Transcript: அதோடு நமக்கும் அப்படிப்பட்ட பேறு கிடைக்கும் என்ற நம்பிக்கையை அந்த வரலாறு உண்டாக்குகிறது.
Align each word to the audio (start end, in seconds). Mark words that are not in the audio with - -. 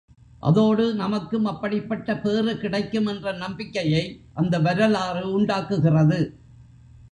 அதோடு 0.39 0.93
நமக்கும் 0.93 1.45
அப்படிப்பட்ட 1.45 2.15
பேறு 2.17 2.57
கிடைக்கும் 2.57 3.05
என்ற 3.05 3.33
நம்பிக்கையை 3.33 4.03
அந்த 4.33 4.59
வரலாறு 4.59 5.23
உண்டாக்குகிறது. 5.33 6.21